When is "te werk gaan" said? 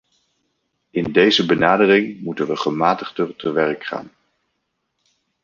3.35-4.11